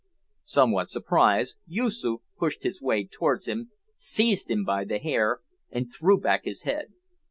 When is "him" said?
3.47-3.69, 4.49-4.65